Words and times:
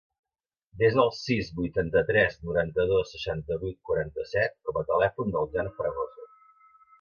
Desa 0.77 1.01
el 1.01 1.09
sis, 1.17 1.51
vuitanta-tres, 1.59 2.37
noranta-dos, 2.47 3.11
seixanta-vuit, 3.17 3.77
quaranta-set 3.91 4.57
com 4.71 4.81
a 4.83 4.85
telèfon 4.93 5.31
del 5.37 5.47
Jan 5.55 5.71
Fragoso. 5.77 6.27